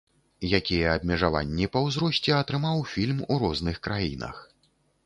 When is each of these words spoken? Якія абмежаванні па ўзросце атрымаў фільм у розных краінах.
Якія 0.59 0.93
абмежаванні 0.99 1.69
па 1.75 1.83
ўзросце 1.89 2.35
атрымаў 2.41 2.85
фільм 2.95 3.25
у 3.31 3.43
розных 3.47 3.75
краінах. 3.87 4.35